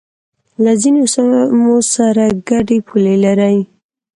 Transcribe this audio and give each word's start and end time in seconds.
له 0.63 0.71
ځینو 0.81 1.01
سیمو 1.13 1.75
سره 1.93 2.25
گډې 2.49 2.77
پولې 2.87 3.15
لري 3.25 3.57